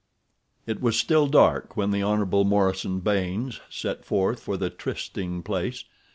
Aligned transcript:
XX. 0.63 0.63
It 0.71 0.81
was 0.81 0.97
still 0.97 1.27
dark 1.27 1.77
when 1.77 1.91
the 1.91 2.01
Hon. 2.01 2.27
Morison 2.47 3.01
Baynes 3.01 3.61
set 3.69 4.03
forth 4.03 4.39
for 4.41 4.57
the 4.57 4.71
trysting 4.71 5.43
place. 5.43 5.83